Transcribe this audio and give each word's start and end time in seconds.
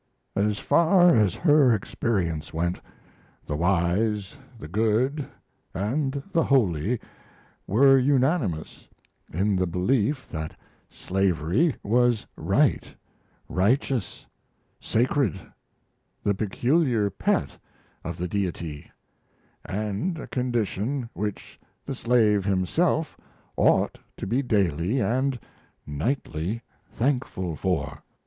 As 0.35 0.57
far 0.57 1.15
as 1.15 1.35
her 1.35 1.75
experience 1.75 2.51
went, 2.51 2.79
the 3.45 3.55
wise, 3.55 4.35
the 4.57 4.67
good, 4.67 5.27
and 5.75 6.23
the 6.33 6.41
holy 6.43 6.99
were 7.67 7.99
unanimous 7.99 8.89
in 9.31 9.55
the 9.55 9.67
belief 9.67 10.27
that 10.29 10.57
slavery 10.89 11.75
was 11.83 12.25
right, 12.35 12.95
righteous, 13.47 14.25
sacred, 14.79 15.39
the 16.23 16.33
peculiar 16.33 17.11
pet 17.11 17.55
of 18.03 18.17
the 18.17 18.27
Deity, 18.27 18.89
and 19.63 20.17
a 20.17 20.25
condition 20.25 21.11
which 21.13 21.59
the 21.85 21.93
slave 21.93 22.43
himself 22.43 23.15
ought 23.55 23.99
to 24.17 24.25
be 24.25 24.41
daily 24.41 24.99
and 24.99 25.39
nightly 25.85 26.63
thankful 26.91 27.55
for." 27.55 28.01